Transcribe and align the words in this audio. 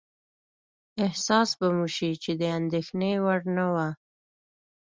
احساس 1.05 1.49
به 1.59 1.67
مو 1.77 1.87
شي 1.95 2.11
چې 2.23 2.31
د 2.41 2.43
اندېښنې 2.59 3.11
وړ 3.23 3.39
نه 3.57 3.65
وه. 3.73 3.87